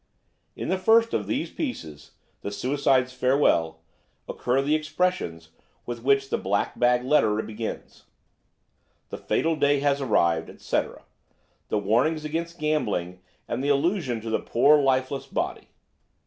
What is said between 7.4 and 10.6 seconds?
begins–'The fatal day has arrived,'